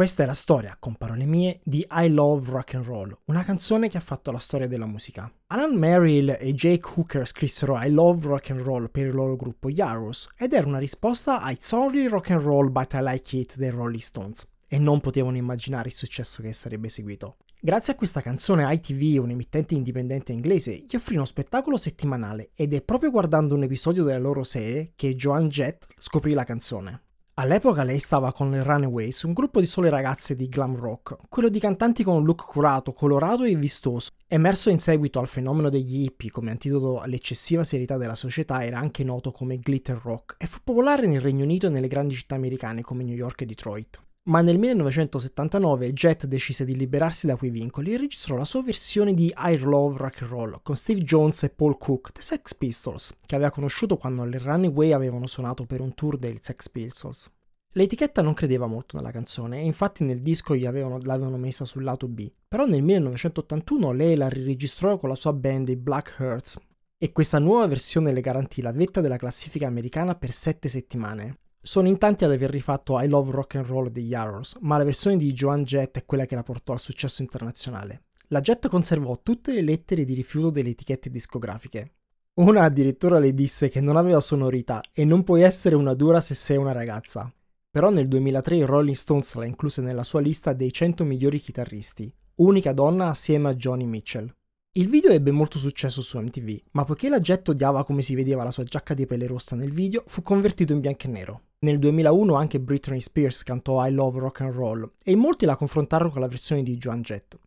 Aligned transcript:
Questa 0.00 0.22
è 0.22 0.26
la 0.26 0.32
storia, 0.32 0.78
con 0.80 0.94
parole 0.94 1.26
mie, 1.26 1.60
di 1.62 1.86
I 1.90 2.08
Love 2.08 2.50
Rock 2.50 2.72
and 2.72 2.86
Roll, 2.86 3.14
una 3.26 3.44
canzone 3.44 3.86
che 3.90 3.98
ha 3.98 4.00
fatto 4.00 4.30
la 4.30 4.38
storia 4.38 4.66
della 4.66 4.86
musica. 4.86 5.30
Alan 5.48 5.76
Merrill 5.76 6.38
e 6.40 6.54
Jake 6.54 6.88
Hooker 6.94 7.26
scrissero 7.26 7.78
I 7.78 7.90
Love 7.90 8.26
Rock 8.26 8.48
and 8.48 8.62
Roll 8.62 8.90
per 8.90 9.08
il 9.08 9.14
loro 9.14 9.36
gruppo 9.36 9.68
Yarrows 9.68 10.30
ed 10.38 10.54
era 10.54 10.66
una 10.66 10.78
risposta 10.78 11.42
a 11.42 11.50
It's 11.50 11.70
Only 11.72 12.06
Rock 12.06 12.30
and 12.30 12.40
Roll 12.40 12.70
but 12.70 12.94
I 12.94 13.00
Like 13.02 13.36
It 13.36 13.56
dei 13.56 13.68
Rolling 13.68 14.00
Stones 14.00 14.48
e 14.66 14.78
non 14.78 15.02
potevano 15.02 15.36
immaginare 15.36 15.88
il 15.88 15.94
successo 15.94 16.40
che 16.40 16.54
sarebbe 16.54 16.88
seguito. 16.88 17.36
Grazie 17.60 17.92
a 17.92 17.96
questa 17.96 18.22
canzone 18.22 18.72
ITV, 18.72 19.22
un'emittente 19.22 19.74
indipendente 19.74 20.32
inglese, 20.32 20.76
gli 20.76 20.96
offrì 20.96 21.16
uno 21.16 21.26
spettacolo 21.26 21.76
settimanale 21.76 22.52
ed 22.54 22.72
è 22.72 22.80
proprio 22.80 23.10
guardando 23.10 23.54
un 23.54 23.64
episodio 23.64 24.02
della 24.04 24.18
loro 24.18 24.44
serie 24.44 24.92
che 24.96 25.14
Joan 25.14 25.50
Jett 25.50 25.84
scoprì 25.98 26.32
la 26.32 26.44
canzone. 26.44 27.02
All'epoca 27.34 27.84
lei 27.84 27.98
stava 27.98 28.32
con 28.32 28.50
le 28.50 28.62
Runaways, 28.62 29.22
un 29.22 29.32
gruppo 29.32 29.60
di 29.60 29.66
sole 29.66 29.88
ragazze 29.88 30.34
di 30.34 30.48
glam 30.48 30.76
rock, 30.76 31.16
quello 31.28 31.48
di 31.48 31.58
cantanti 31.58 32.02
con 32.02 32.16
un 32.16 32.24
look 32.24 32.44
curato, 32.44 32.92
colorato 32.92 33.44
e 33.44 33.54
vistoso. 33.54 34.10
Emerso 34.26 34.68
in 34.68 34.78
seguito 34.78 35.20
al 35.20 35.28
fenomeno 35.28 35.70
degli 35.70 36.02
hippie 36.02 36.30
come 36.30 36.50
antidoto 36.50 37.00
all'eccessiva 37.00 37.64
serietà 37.64 37.96
della 37.96 38.14
società, 38.14 38.64
era 38.64 38.78
anche 38.78 39.04
noto 39.04 39.30
come 39.32 39.56
glitter 39.56 39.98
rock 40.02 40.34
e 40.38 40.46
fu 40.46 40.58
popolare 40.62 41.06
nel 41.06 41.20
Regno 41.20 41.44
Unito 41.44 41.66
e 41.66 41.70
nelle 41.70 41.88
grandi 41.88 42.14
città 42.14 42.34
americane 42.34 42.82
come 42.82 43.04
New 43.04 43.16
York 43.16 43.40
e 43.40 43.46
Detroit. 43.46 44.00
Ma 44.24 44.42
nel 44.42 44.58
1979 44.58 45.94
Jet 45.94 46.26
decise 46.26 46.66
di 46.66 46.76
liberarsi 46.76 47.26
da 47.26 47.36
quei 47.36 47.48
vincoli 47.50 47.94
e 47.94 47.96
registrò 47.96 48.36
la 48.36 48.44
sua 48.44 48.62
versione 48.62 49.14
di 49.14 49.32
I 49.34 49.58
Love 49.58 49.96
Rock 49.96 50.22
and 50.22 50.30
Roll 50.30 50.60
con 50.62 50.76
Steve 50.76 51.00
Jones 51.00 51.42
e 51.44 51.48
Paul 51.48 51.78
Cook 51.78 52.12
dei 52.12 52.22
Sex 52.22 52.54
Pistols, 52.54 53.18
che 53.24 53.34
aveva 53.34 53.50
conosciuto 53.50 53.96
quando 53.96 54.24
le 54.24 54.38
Runaway 54.38 54.92
avevano 54.92 55.26
suonato 55.26 55.64
per 55.64 55.80
un 55.80 55.94
tour 55.94 56.18
dei 56.18 56.36
Sex 56.38 56.68
Pistols. 56.68 57.32
L'etichetta 57.72 58.20
non 58.20 58.34
credeva 58.34 58.66
molto 58.66 58.96
nella 58.96 59.10
canzone 59.10 59.60
e 59.60 59.64
infatti 59.64 60.04
nel 60.04 60.20
disco 60.20 60.52
avevano, 60.52 60.98
l'avevano 61.00 61.38
messa 61.38 61.64
sul 61.64 61.84
lato 61.84 62.06
B, 62.06 62.30
però 62.46 62.66
nel 62.66 62.82
1981 62.82 63.92
lei 63.92 64.16
la 64.16 64.28
riregistrò 64.28 64.98
con 64.98 65.08
la 65.08 65.14
sua 65.14 65.32
band 65.32 65.70
i 65.70 65.76
Black 65.76 66.16
Hearts 66.18 66.58
e 66.98 67.12
questa 67.12 67.38
nuova 67.38 67.66
versione 67.66 68.12
le 68.12 68.20
garantì 68.20 68.60
la 68.60 68.72
vetta 68.72 69.00
della 69.00 69.16
classifica 69.16 69.66
americana 69.66 70.14
per 70.14 70.30
7 70.30 70.68
settimane. 70.68 71.38
Sono 71.62 71.88
in 71.88 71.98
tanti 71.98 72.24
ad 72.24 72.32
aver 72.32 72.48
rifatto 72.48 72.98
I 72.98 73.06
Love 73.06 73.32
Rock 73.32 73.56
and 73.56 73.66
Roll 73.66 73.88
degli 73.88 74.14
Arrows, 74.14 74.56
ma 74.60 74.78
la 74.78 74.84
versione 74.84 75.18
di 75.18 75.30
Joan 75.34 75.62
Jett 75.64 75.98
è 75.98 76.06
quella 76.06 76.24
che 76.24 76.34
la 76.34 76.42
portò 76.42 76.72
al 76.72 76.80
successo 76.80 77.20
internazionale. 77.20 78.04
La 78.28 78.40
Jett 78.40 78.66
conservò 78.66 79.20
tutte 79.22 79.52
le 79.52 79.60
lettere 79.60 80.04
di 80.04 80.14
rifiuto 80.14 80.48
delle 80.48 80.70
etichette 80.70 81.10
discografiche. 81.10 81.96
Una 82.34 82.62
addirittura 82.62 83.18
le 83.18 83.34
disse 83.34 83.68
che 83.68 83.82
non 83.82 83.96
aveva 83.96 84.20
sonorità 84.20 84.80
e 84.90 85.04
non 85.04 85.22
puoi 85.22 85.42
essere 85.42 85.74
una 85.74 85.92
dura 85.92 86.20
se 86.20 86.34
sei 86.34 86.56
una 86.56 86.72
ragazza. 86.72 87.30
Però 87.70 87.90
nel 87.90 88.08
2003 88.08 88.56
i 88.56 88.62
Rolling 88.62 88.96
Stones 88.96 89.34
la 89.34 89.44
incluse 89.44 89.82
nella 89.82 90.02
sua 90.02 90.20
lista 90.20 90.54
dei 90.54 90.72
100 90.72 91.04
migliori 91.04 91.40
chitarristi, 91.40 92.10
unica 92.36 92.72
donna 92.72 93.10
assieme 93.10 93.50
a 93.50 93.54
Johnny 93.54 93.84
Mitchell. 93.84 94.34
Il 94.72 94.88
video 94.88 95.10
ebbe 95.10 95.30
molto 95.30 95.58
successo 95.58 96.00
su 96.00 96.18
MTV, 96.18 96.56
ma 96.70 96.84
poiché 96.84 97.10
la 97.10 97.20
Jet 97.20 97.50
odiava 97.50 97.84
come 97.84 98.00
si 98.00 98.14
vedeva 98.14 98.44
la 98.44 98.50
sua 98.50 98.64
giacca 98.64 98.94
di 98.94 99.04
pelle 99.04 99.26
rossa 99.26 99.56
nel 99.56 99.72
video, 99.72 100.04
fu 100.06 100.22
convertito 100.22 100.72
in 100.72 100.80
bianco 100.80 101.06
e 101.06 101.10
nero. 101.10 101.42
Nel 101.62 101.78
2001 101.78 102.36
anche 102.36 102.58
Britney 102.58 103.02
Spears 103.02 103.42
cantò 103.42 103.86
I 103.86 103.92
Love 103.92 104.18
Rock 104.18 104.40
and 104.40 104.54
Roll 104.54 104.92
e 105.04 105.10
in 105.12 105.18
molti 105.18 105.44
la 105.44 105.56
confrontarono 105.56 106.10
con 106.10 106.22
la 106.22 106.26
versione 106.26 106.62
di 106.62 106.78
Joan 106.78 107.02
Jett. 107.02 107.38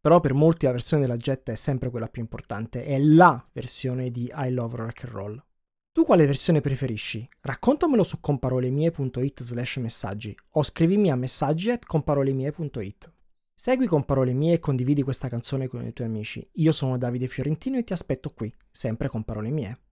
Però 0.00 0.18
per 0.20 0.32
molti 0.32 0.64
la 0.64 0.72
versione 0.72 1.02
della 1.02 1.18
Jet 1.18 1.50
è 1.50 1.54
sempre 1.54 1.90
quella 1.90 2.08
più 2.08 2.22
importante, 2.22 2.86
è 2.86 2.98
la 2.98 3.44
versione 3.52 4.10
di 4.10 4.32
I 4.34 4.50
Love 4.50 4.76
Rock 4.76 5.04
and 5.04 5.12
Roll. 5.12 5.44
Tu 5.92 6.06
quale 6.06 6.24
versione 6.24 6.62
preferisci? 6.62 7.28
Raccontamelo 7.42 8.02
su 8.02 8.18
comparolemie.it 8.18 9.42
slash 9.42 9.76
messaggi 9.76 10.34
o 10.52 10.62
scrivimi 10.62 11.10
a 11.10 11.14
messaggi 11.14 11.70
at 11.70 11.84
comparolemie.it. 11.84 13.12
Segui 13.52 13.86
con 13.86 14.06
parole 14.06 14.32
mie 14.32 14.54
e 14.54 14.58
condividi 14.58 15.02
questa 15.02 15.28
canzone 15.28 15.68
con 15.68 15.84
i 15.84 15.92
tuoi 15.92 16.08
amici. 16.08 16.48
Io 16.54 16.72
sono 16.72 16.96
Davide 16.96 17.28
Fiorentino 17.28 17.76
e 17.76 17.84
ti 17.84 17.92
aspetto 17.92 18.30
qui, 18.30 18.50
sempre 18.70 19.08
con 19.08 19.22
parole 19.22 19.50
mie. 19.50 19.83